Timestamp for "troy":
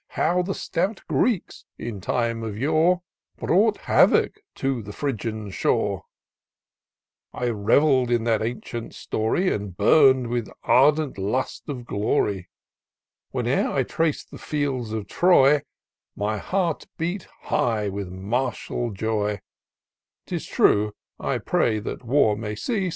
15.07-15.61